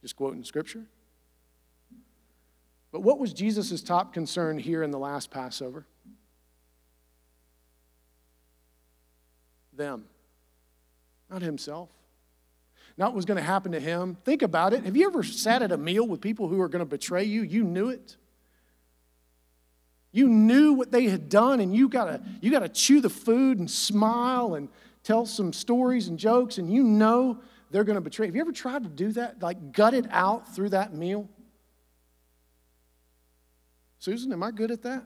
[0.00, 0.86] Just quoting scripture.
[2.92, 5.86] But what was Jesus' top concern here in the last Passover?
[9.72, 10.04] Them,
[11.30, 11.88] not himself.
[12.98, 14.18] Not what was going to happen to him.
[14.22, 14.84] Think about it.
[14.84, 17.42] Have you ever sat at a meal with people who are going to betray you?
[17.42, 18.16] You knew it.
[20.12, 23.70] You knew what they had done, and you gotta you gotta chew the food and
[23.70, 24.68] smile and
[25.02, 28.26] tell some stories and jokes, and you know they're going to betray.
[28.26, 29.42] Have you ever tried to do that?
[29.42, 31.28] Like gut it out through that meal?
[34.02, 35.04] Susan, am I good at that?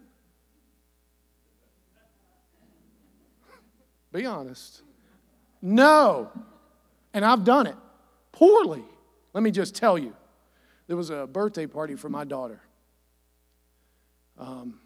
[4.11, 4.81] Be honest.
[5.61, 6.31] No.
[7.13, 7.75] And I've done it
[8.33, 8.83] poorly.
[9.35, 10.17] Let me just tell you.
[10.87, 12.59] There was a birthday party for my daughter.
[14.39, 14.81] Um,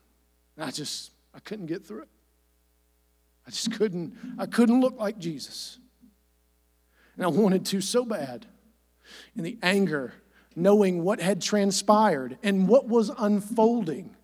[0.58, 2.08] I just, I couldn't get through it.
[3.46, 5.78] I just couldn't, I couldn't look like Jesus.
[7.14, 8.44] And I wanted to so bad.
[9.36, 10.14] And the anger,
[10.60, 14.14] knowing what had transpired and what was unfolding,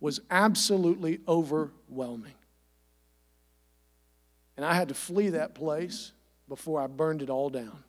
[0.00, 2.34] was absolutely overwhelming.
[4.56, 6.12] And I had to flee that place
[6.48, 7.82] before I burned it all down.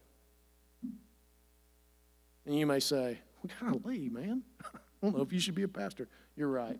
[2.46, 4.44] And you may say, What kind of leave, man?
[4.64, 6.08] I don't know if you should be a pastor.
[6.36, 6.80] You're right.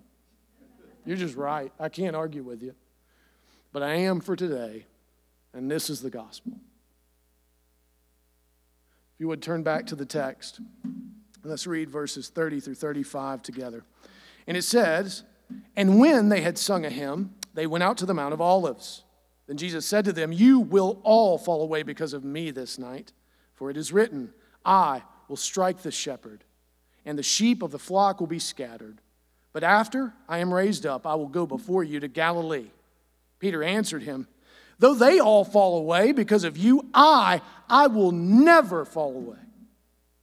[1.06, 1.72] You're just right.
[1.80, 2.76] I can't argue with you.
[3.72, 4.86] But I am for today,
[5.54, 6.54] and this is the gospel.
[9.22, 10.60] You would turn back to the text,
[11.44, 13.84] let's read verses 30 through 35 together.
[14.48, 15.22] And it says,
[15.76, 19.04] And when they had sung a hymn, they went out to the Mount of Olives.
[19.46, 23.14] Then Jesus said to them, You will all fall away because of me this night,
[23.54, 24.34] for it is written,
[24.66, 26.44] I will strike the shepherd,
[27.06, 29.02] and the sheep of the flock will be scattered.
[29.54, 32.72] But after I am raised up, I will go before you to Galilee.
[33.38, 34.28] Peter answered him,
[34.82, 39.38] Though they all fall away because of you, I, I will never fall away.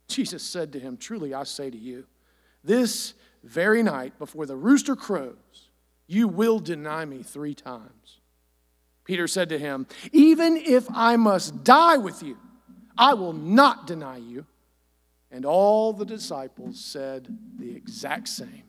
[0.09, 2.07] Jesus said to him, Truly I say to you,
[2.65, 5.69] this very night before the rooster crows,
[6.09, 8.19] you will deny me three times.
[9.05, 12.37] Peter said to him, Even if I must die with you,
[12.99, 14.45] I will not deny you.
[15.31, 17.29] And all the disciples said
[17.61, 18.65] the exact same.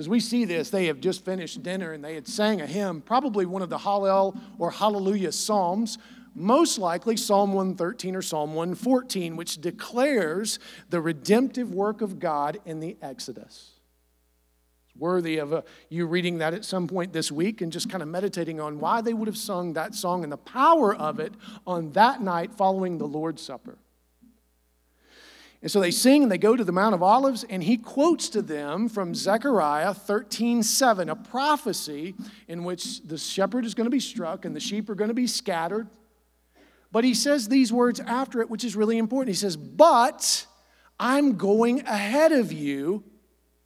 [0.00, 3.02] As we see this, they have just finished dinner and they had sang a hymn,
[3.02, 5.98] probably one of the Hallel or Hallelujah Psalms,
[6.34, 10.58] most likely Psalm 113 or Psalm 114, which declares
[10.88, 13.72] the redemptive work of God in the Exodus.
[14.86, 18.02] It's worthy of uh, you reading that at some point this week and just kind
[18.02, 21.34] of meditating on why they would have sung that song and the power of it
[21.66, 23.76] on that night following the Lord's Supper.
[25.62, 28.30] And so they sing and they go to the Mount of Olives, and he quotes
[28.30, 32.14] to them from Zechariah 13 7, a prophecy
[32.48, 35.14] in which the shepherd is going to be struck and the sheep are going to
[35.14, 35.88] be scattered.
[36.92, 39.28] But he says these words after it, which is really important.
[39.28, 40.46] He says, But
[40.98, 43.04] I'm going ahead of you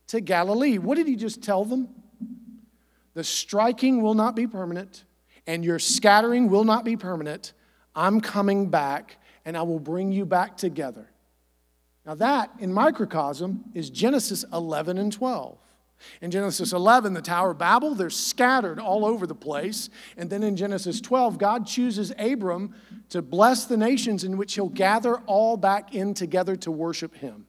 [0.08, 0.78] to Galilee.
[0.78, 1.88] What did he just tell them?
[3.14, 5.04] The striking will not be permanent,
[5.46, 7.52] and your scattering will not be permanent.
[7.94, 11.08] I'm coming back, and I will bring you back together.
[12.06, 15.58] Now, that in microcosm is Genesis 11 and 12.
[16.20, 19.88] In Genesis 11, the Tower of Babel, they're scattered all over the place.
[20.16, 22.74] And then in Genesis 12, God chooses Abram
[23.08, 27.46] to bless the nations in which he'll gather all back in together to worship him.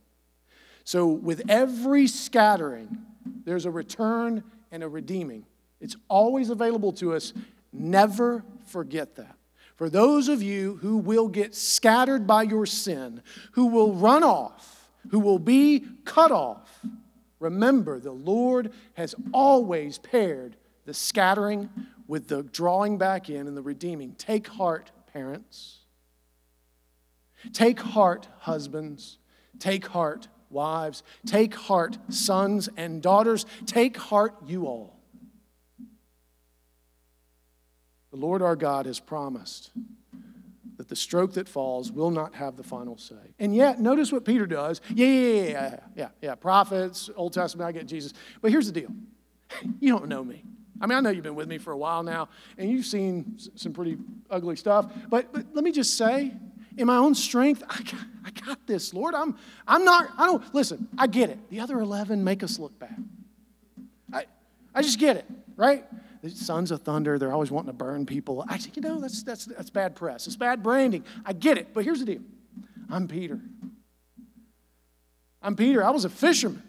[0.85, 3.05] So, with every scattering,
[3.43, 5.45] there's a return and a redeeming.
[5.81, 7.33] It's always available to us.
[7.73, 9.34] Never forget that.
[9.75, 14.89] For those of you who will get scattered by your sin, who will run off,
[15.09, 16.81] who will be cut off,
[17.39, 21.69] remember the Lord has always paired the scattering
[22.07, 24.13] with the drawing back in and the redeeming.
[24.13, 25.79] Take heart, parents.
[27.51, 29.17] Take heart, husbands.
[29.59, 31.03] Take heart, wives.
[31.25, 33.45] Take heart, sons and daughters.
[33.65, 34.94] Take heart, you all.
[38.15, 39.71] The Lord our God has promised
[40.77, 43.33] that the stroke that falls will not have the final say.
[43.39, 44.79] And yet, notice what Peter does.
[44.93, 46.35] Yeah, yeah, yeah, yeah, yeah, yeah.
[46.35, 48.13] Prophets, Old Testament, I get Jesus.
[48.41, 48.89] But here's the deal
[49.81, 50.45] you don't know me.
[50.79, 53.37] I mean, I know you've been with me for a while now, and you've seen
[53.55, 53.97] some pretty
[54.29, 54.89] ugly stuff.
[55.09, 56.31] But, but let me just say,
[56.77, 59.13] in my own strength, I got, I got this, Lord.
[59.13, 61.49] I'm, I'm not, I don't, listen, I get it.
[61.49, 62.95] The other 11 make us look bad.
[64.13, 64.23] I,
[64.73, 65.25] I just get it,
[65.57, 65.83] right?
[66.29, 68.45] Sons of thunder, they're always wanting to burn people.
[68.47, 70.27] I said, you know, that's, that's, that's bad press.
[70.27, 71.03] It's bad branding.
[71.25, 71.73] I get it.
[71.73, 72.21] But here's the deal
[72.89, 73.39] I'm Peter.
[75.41, 75.83] I'm Peter.
[75.83, 76.63] I was a fisherman.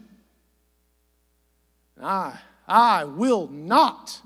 [2.01, 4.21] I, I will not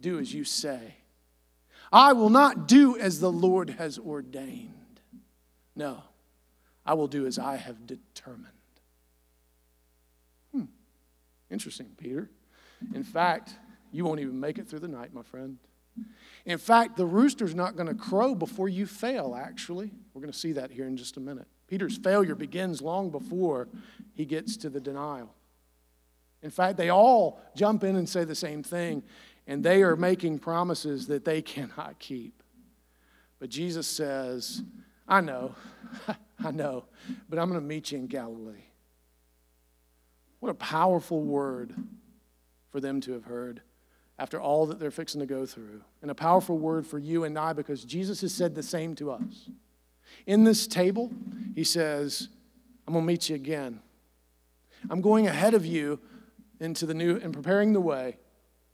[0.00, 0.94] do as you say.
[1.92, 5.00] I will not do as the Lord has ordained.
[5.74, 6.02] No,
[6.84, 8.46] I will do as I have determined.
[10.52, 10.64] Hmm.
[11.50, 12.30] Interesting, Peter.
[12.94, 13.54] In fact,
[13.92, 15.58] you won't even make it through the night, my friend.
[16.44, 19.90] In fact, the rooster's not going to crow before you fail, actually.
[20.14, 21.46] We're going to see that here in just a minute.
[21.66, 23.68] Peter's failure begins long before
[24.14, 25.34] he gets to the denial.
[26.42, 29.02] In fact, they all jump in and say the same thing,
[29.46, 32.42] and they are making promises that they cannot keep.
[33.38, 34.62] But Jesus says,
[35.08, 35.54] I know,
[36.44, 36.84] I know,
[37.28, 38.64] but I'm going to meet you in Galilee.
[40.40, 41.74] What a powerful word
[42.70, 43.62] for them to have heard
[44.18, 45.82] after all that they're fixing to go through.
[46.02, 49.10] And a powerful word for you and I because Jesus has said the same to
[49.10, 49.50] us.
[50.26, 51.10] In this table,
[51.54, 52.28] he says,
[52.86, 53.80] I'm going to meet you again.
[54.88, 56.00] I'm going ahead of you
[56.60, 58.16] into the new and preparing the way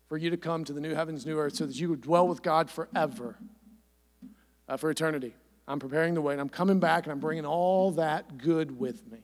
[0.07, 2.29] for you to come to the new heavens, new earth, so that you would dwell
[2.29, 3.37] with God forever,
[4.69, 5.35] uh, for eternity.
[5.67, 9.11] I'm preparing the way, and I'm coming back, and I'm bringing all that good with
[9.11, 9.19] me.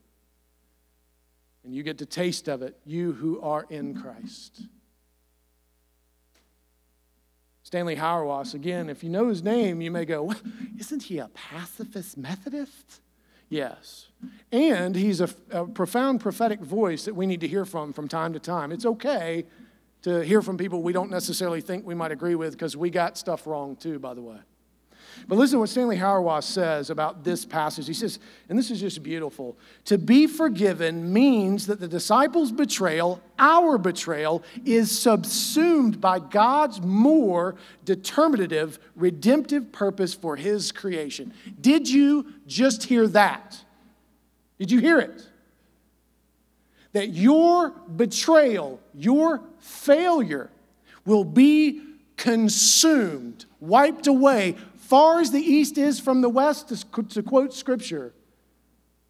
[1.65, 4.63] And you get to taste of it, you who are in Christ.
[7.69, 10.33] Stanley Hauerwas, again, if you know his name, you may go,
[10.79, 13.03] Isn't he a pacifist Methodist?
[13.51, 14.07] Yes.
[14.51, 18.33] And he's a, a, profound prophetic voice that we need to hear from from time
[18.33, 18.73] to time.
[18.73, 19.45] It's okay
[20.01, 23.19] to hear from people we don't necessarily think we might agree with because we got
[23.19, 24.39] stuff wrong too, by the way.
[25.27, 27.87] But listen to what Stanley Hauerwas says about this passage.
[27.87, 28.19] He says,
[28.49, 34.43] and this is just beautiful to be forgiven means that the disciples' betrayal, our betrayal,
[34.65, 41.33] is subsumed by God's more determinative, redemptive purpose for his creation.
[41.61, 43.63] Did you just hear that?
[44.59, 45.27] Did you hear it?
[46.93, 50.51] That your betrayal, your failure,
[51.05, 51.83] will be
[52.17, 54.57] consumed, wiped away
[54.89, 58.15] far as the east is from the west, to, quote scripture,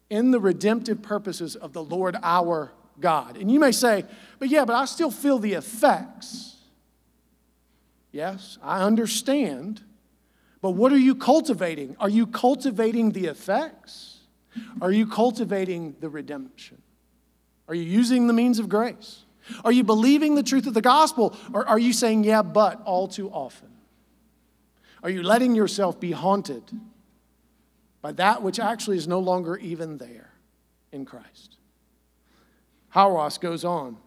[0.09, 3.37] in the redemptive purposes of the Lord our God.
[3.37, 4.03] And you may say,
[4.39, 6.57] but yeah, but I still feel the effects.
[8.11, 9.81] Yes, I understand.
[10.61, 11.95] But what are you cultivating?
[11.99, 14.17] Are you cultivating the effects?
[14.81, 16.81] Are you cultivating the redemption?
[17.69, 19.23] Are you using the means of grace?
[19.63, 21.37] Are you believing the truth of the gospel?
[21.53, 23.69] Or are you saying, yeah, but all too often?
[25.03, 26.63] Are you letting yourself be haunted
[28.01, 30.31] by that which actually is no longer even there
[30.91, 31.57] in Christ?
[32.93, 33.97] Hauerwas goes on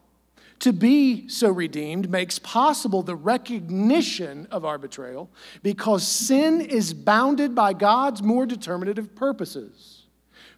[0.63, 5.29] to be so redeemed makes possible the recognition of our betrayal
[5.61, 10.03] because sin is bounded by God's more determinative purposes.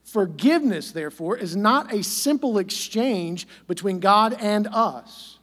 [0.04, 5.35] Forgiveness, therefore, is not a simple exchange between God and us,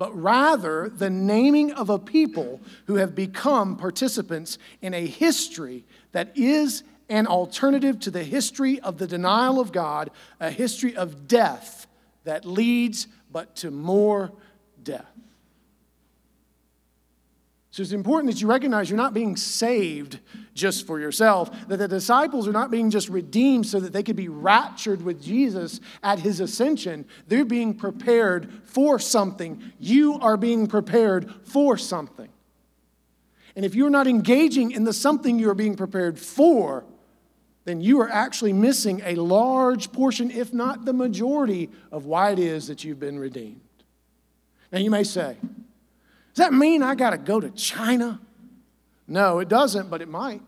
[0.00, 6.32] but rather the naming of a people who have become participants in a history that
[6.34, 11.86] is an alternative to the history of the denial of God, a history of death
[12.24, 14.32] that leads but to more
[14.82, 15.04] death.
[17.80, 20.18] So it's important that you recognize you're not being saved
[20.52, 24.16] just for yourself, that the disciples are not being just redeemed so that they could
[24.16, 27.06] be raptured with Jesus at his ascension.
[27.26, 29.72] They're being prepared for something.
[29.78, 32.28] You are being prepared for something.
[33.56, 36.84] And if you're not engaging in the something you're being prepared for,
[37.64, 42.38] then you are actually missing a large portion, if not the majority, of why it
[42.38, 43.62] is that you've been redeemed.
[44.70, 45.38] Now you may say,
[46.40, 48.18] does that mean I got to go to China?
[49.06, 50.40] No, it doesn't, but it might.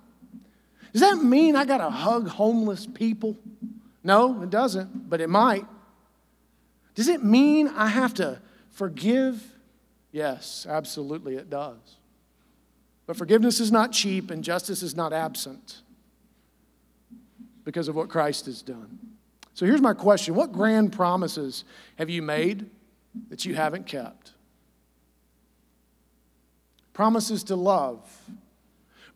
[0.95, 3.37] Does that mean I got to hug homeless people?
[4.03, 5.67] No, it doesn't, but it might.
[6.95, 8.41] Does it mean I have to
[8.71, 9.45] forgive?
[10.13, 11.77] Yes, absolutely it does.
[13.07, 15.83] But forgiveness is not cheap and justice is not absent
[17.67, 18.99] because of what Christ has done.
[19.53, 21.65] So here's my question What grand promises
[21.97, 22.71] have you made
[23.29, 24.32] that you haven't kept?
[26.93, 27.99] Promises to love,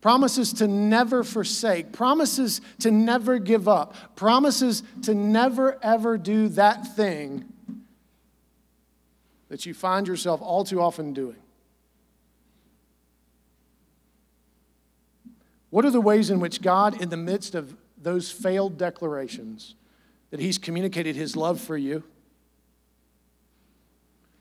[0.01, 6.97] promises to never forsake, promises to never give up, promises to never ever do that
[6.97, 7.45] thing
[9.49, 11.37] that you find yourself all too often doing.
[15.71, 19.75] What are the ways in which God, in the midst of those failed declarations
[20.31, 22.03] that He's communicated His love for you?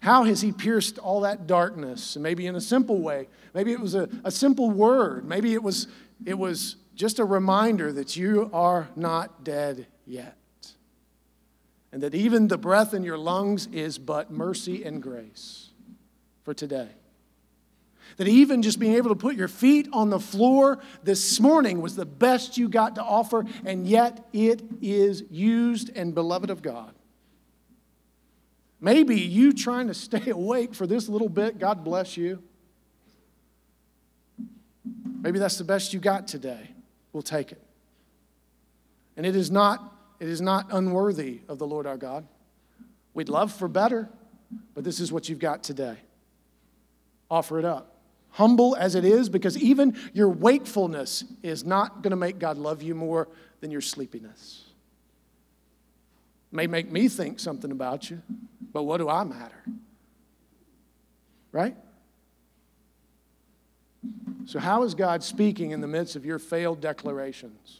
[0.05, 2.15] How has He pierced all that darkness?
[2.15, 3.27] And maybe in a simple way.
[3.55, 5.25] Maybe it was a, a simple word.
[5.25, 5.87] Maybe it was,
[6.23, 10.37] it was just a reminder that you are not dead yet.
[11.91, 15.69] And that even the breath in your lungs is but mercy and grace
[16.43, 16.89] for today.
[18.17, 21.95] That even just being able to put your feet on the floor this morning was
[21.95, 26.93] the best you got to offer, and yet it is used and beloved of God.
[28.85, 32.43] Maybe you trying to stay awake for this little bit, God bless you.
[35.21, 36.69] Maybe that's the best you got today.
[37.11, 37.59] We'll take it.
[39.17, 42.27] And it is not, it is not unworthy of the Lord our God.
[43.15, 44.07] We'd love for better,
[44.75, 45.97] but this is what you've got today.
[47.31, 47.95] Offer it up
[48.29, 52.83] humble as it is, because even your wakefulness is not going to make God love
[52.83, 53.29] you more
[53.61, 54.64] than your sleepiness.
[56.55, 58.21] May make me think something about you,
[58.73, 59.63] but what do I matter?
[61.51, 61.75] Right?
[64.45, 67.79] So, how is God speaking in the midst of your failed declarations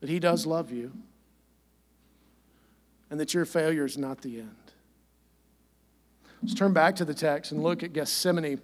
[0.00, 0.92] that He does love you
[3.10, 4.72] and that your failure is not the end?
[6.42, 8.60] Let's turn back to the text and look at Gethsemane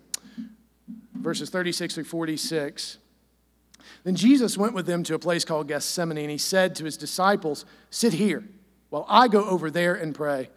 [1.25, 2.99] verses 36 through 46.
[4.05, 6.97] Then Jesus went with them to a place called Gethsemane, and he said to his
[6.97, 8.45] disciples, Sit here
[8.95, 10.51] while I go over there and pray.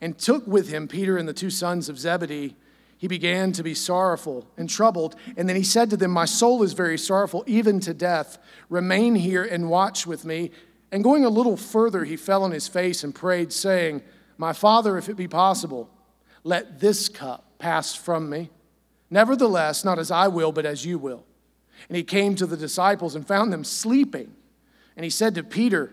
[0.00, 2.54] And took with him Peter and the two sons of Zebedee.
[2.96, 5.16] He began to be sorrowful and troubled.
[5.36, 8.38] And then he said to them, My soul is very sorrowful, even to death.
[8.68, 10.52] Remain here and watch with me.
[10.92, 14.02] And going a little further, he fell on his face and prayed, saying,
[14.38, 15.90] My father, if it be possible,
[16.44, 18.50] let this cup pass from me.
[19.10, 21.24] Nevertheless, not as I will, but as you will.
[21.88, 24.32] And he came to the disciples and found them sleeping.
[24.96, 25.92] And he said to Peter,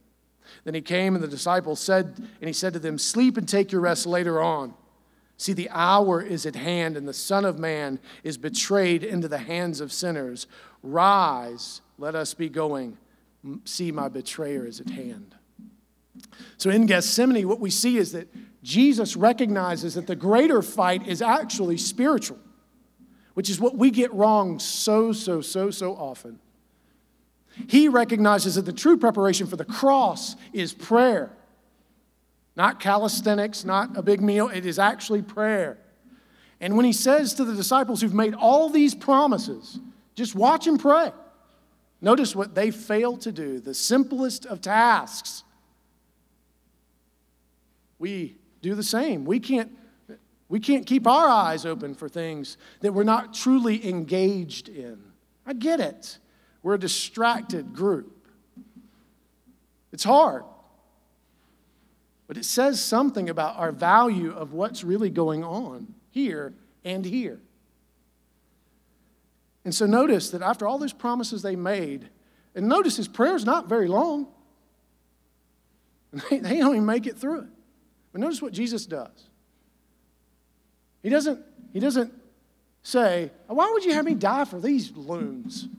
[0.63, 3.71] Then he came, and the disciples said, and he said to them, Sleep and take
[3.71, 4.73] your rest later on.
[5.37, 9.39] See, the hour is at hand, and the Son of Man is betrayed into the
[9.39, 10.47] hands of sinners.
[10.83, 12.97] Rise, let us be going.
[13.65, 15.35] See, my betrayer is at hand.
[16.57, 18.27] So in Gethsemane, what we see is that
[18.61, 22.37] Jesus recognizes that the greater fight is actually spiritual
[23.33, 26.39] which is what we get wrong so, so, so, so often.
[27.67, 31.31] He recognizes that the true preparation for the cross is prayer,
[32.55, 34.49] not calisthenics, not a big meal.
[34.49, 35.77] It is actually prayer.
[36.59, 39.79] And when he says to the disciples who've made all these promises,
[40.15, 41.11] just watch and pray.
[42.01, 45.43] Notice what they fail to do, the simplest of tasks.
[47.99, 49.25] We do the same.
[49.25, 49.71] We can't,
[50.49, 54.99] we can't keep our eyes open for things that we're not truly engaged in.
[55.45, 56.17] I get it.
[56.63, 58.27] We're a distracted group.
[59.91, 60.43] It's hard.
[62.27, 66.53] But it says something about our value of what's really going on here
[66.85, 67.39] and here.
[69.65, 72.09] And so notice that after all those promises they made,
[72.55, 74.27] and notice his prayer's not very long.
[76.29, 77.47] They, they don't even make it through it.
[78.11, 79.29] But notice what Jesus does.
[81.01, 81.39] He doesn't,
[81.71, 82.13] he doesn't
[82.83, 85.69] say, Why would you have me die for these loons?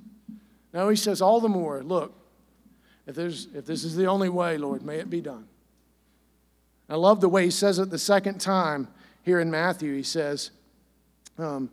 [0.73, 2.14] No, he says, All the more, look,
[3.07, 5.47] if, there's, if this is the only way, Lord, may it be done.
[6.89, 8.89] I love the way he says it the second time
[9.23, 9.95] here in Matthew.
[9.95, 10.51] He says,
[11.39, 11.70] um,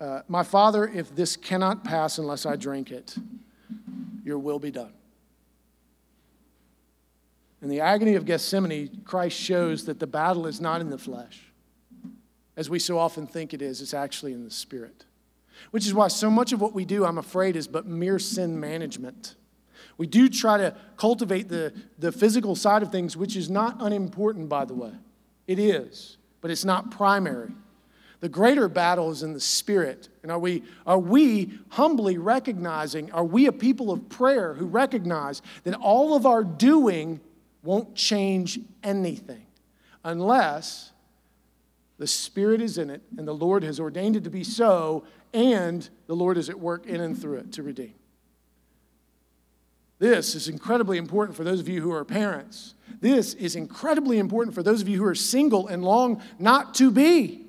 [0.00, 3.16] uh, My Father, if this cannot pass unless I drink it,
[4.24, 4.92] your will be done.
[7.62, 11.52] In the agony of Gethsemane, Christ shows that the battle is not in the flesh,
[12.56, 15.04] as we so often think it is, it's actually in the spirit.
[15.70, 18.58] Which is why so much of what we do, I'm afraid, is but mere sin
[18.58, 19.36] management.
[19.98, 24.48] We do try to cultivate the, the physical side of things, which is not unimportant,
[24.48, 24.92] by the way.
[25.46, 27.50] It is, but it's not primary.
[28.20, 30.08] The greater battle is in the spirit.
[30.22, 35.42] And are we, are we humbly recognizing, are we a people of prayer who recognize
[35.64, 37.20] that all of our doing
[37.62, 39.46] won't change anything
[40.04, 40.92] unless
[41.98, 45.88] the Spirit is in it and the Lord has ordained it to be so, and
[46.06, 47.94] the Lord is at work in and through it to redeem.
[49.98, 52.74] This is incredibly important for those of you who are parents.
[53.00, 56.90] This is incredibly important for those of you who are single and long not to
[56.90, 57.46] be.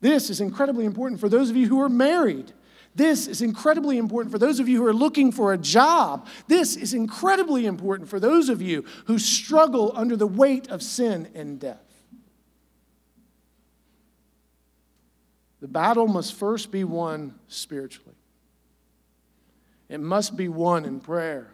[0.00, 2.52] This is incredibly important for those of you who are married.
[2.94, 6.28] This is incredibly important for those of you who are looking for a job.
[6.46, 11.28] This is incredibly important for those of you who struggle under the weight of sin
[11.34, 11.83] and death.
[15.64, 18.16] The battle must first be won spiritually,
[19.88, 21.52] it must be won in prayer,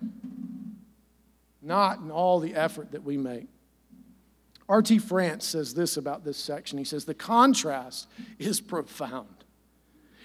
[1.63, 3.47] not in all the effort that we make.
[4.69, 4.99] R.T.
[4.99, 6.77] France says this about this section.
[6.77, 8.09] He says, The contrast
[8.41, 9.45] is profound.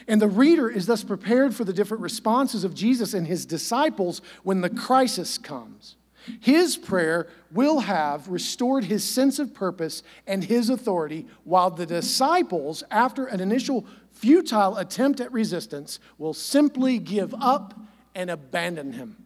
[0.08, 4.20] And the reader is thus prepared for the different responses of Jesus and his disciples
[4.42, 5.96] when the crisis comes.
[6.40, 12.84] His prayer will have restored his sense of purpose and his authority, while the disciples,
[12.90, 17.80] after an initial futile attempt at resistance, will simply give up
[18.14, 19.26] and abandon him.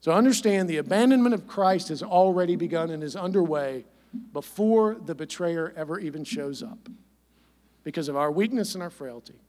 [0.00, 3.86] So understand the abandonment of Christ has already begun and is underway
[4.32, 6.88] before the betrayer ever even shows up
[7.84, 9.40] because of our weakness and our frailty.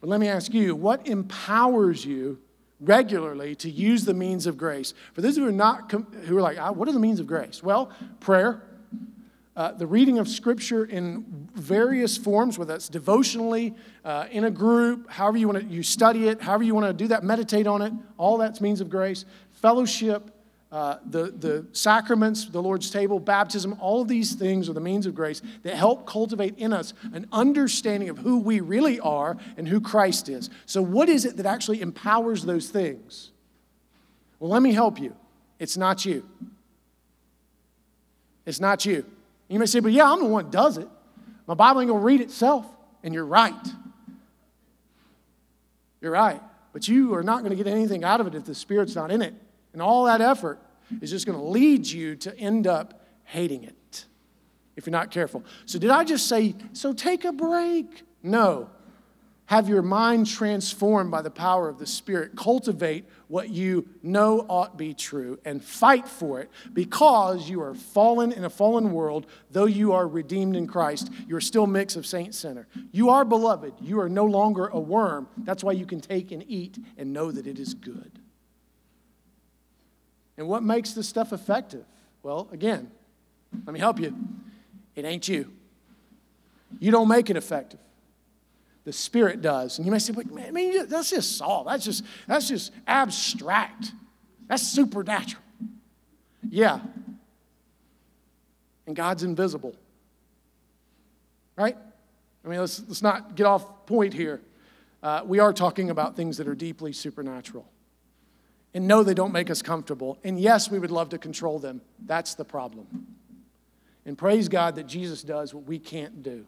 [0.00, 2.40] But let me ask you what empowers you
[2.82, 4.94] regularly to use the means of grace?
[5.14, 7.62] For those who are not who are like, ah, what are the means of grace?
[7.62, 8.62] Well, prayer,
[9.54, 13.74] uh, the reading of Scripture in various forms, whether that's devotionally,
[14.04, 16.92] uh, in a group, however you want to you study it, however you want to
[16.92, 19.24] do that, meditate on it, all that's means of grace.
[19.52, 20.30] Fellowship,
[20.72, 25.04] uh, the, the sacraments, the Lord's table, baptism, all of these things are the means
[25.04, 29.68] of grace that help cultivate in us an understanding of who we really are and
[29.68, 30.48] who Christ is.
[30.64, 33.32] So, what is it that actually empowers those things?
[34.38, 35.14] Well, let me help you.
[35.58, 36.26] It's not you.
[38.46, 39.04] It's not you.
[39.48, 40.88] You may say, but yeah, I'm the one that does it.
[41.46, 42.66] My Bible ain't going to read itself.
[43.02, 43.54] And you're right.
[46.00, 46.40] You're right.
[46.72, 49.10] But you are not going to get anything out of it if the Spirit's not
[49.10, 49.34] in it.
[49.72, 50.58] And all that effort
[51.00, 54.04] is just going to lead you to end up hating it
[54.76, 55.44] if you're not careful.
[55.66, 58.02] So, did I just say, so take a break?
[58.22, 58.70] No.
[59.46, 62.36] Have your mind transformed by the power of the Spirit.
[62.36, 67.74] Cultivate what you know ought to be true and fight for it because you are
[67.74, 69.26] fallen in a fallen world.
[69.50, 72.66] Though you are redeemed in Christ, you are still mix of saint sinner.
[72.92, 73.74] You are beloved.
[73.80, 75.28] You are no longer a worm.
[75.38, 78.21] That's why you can take and eat and know that it is good.
[80.36, 81.84] And what makes this stuff effective?
[82.22, 82.90] Well, again,
[83.66, 84.16] let me help you.
[84.94, 85.52] It ain't you.
[86.78, 87.80] You don't make it effective.
[88.84, 89.78] The Spirit does.
[89.78, 91.64] And you may say, but man, I mean, that's just Saul.
[91.64, 93.92] That's just, that's just abstract.
[94.48, 95.42] That's supernatural.
[96.48, 96.80] Yeah.
[98.86, 99.76] And God's invisible.
[101.56, 101.76] Right?
[102.44, 104.40] I mean, let's, let's not get off point here.
[105.02, 107.66] Uh, we are talking about things that are deeply supernatural.
[108.74, 110.18] And no, they don't make us comfortable.
[110.24, 111.82] And yes, we would love to control them.
[112.06, 113.06] That's the problem.
[114.06, 116.46] And praise God that Jesus does what we can't do.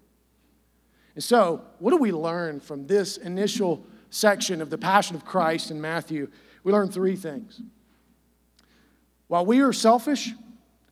[1.15, 5.71] And so, what do we learn from this initial section of the Passion of Christ
[5.71, 6.29] in Matthew?
[6.65, 7.61] We learn three things.
[9.29, 10.33] While we are selfish,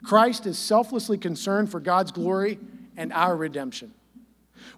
[0.05, 2.59] Christ is selflessly concerned for God's glory
[2.97, 3.93] and our redemption.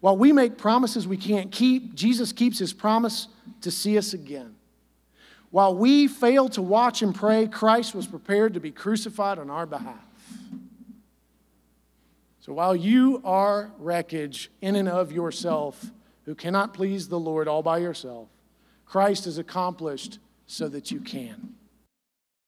[0.01, 3.29] While we make promises we can't keep, Jesus keeps his promise
[3.63, 4.54] to see us again.
[5.55, 9.67] While we fail to watch and pray, Christ was prepared to be crucified on our
[9.67, 10.05] behalf.
[12.41, 15.93] So while you are wreckage in and of yourself,
[16.25, 18.27] who cannot please the Lord all by yourself,
[18.85, 21.55] Christ has accomplished so that you can.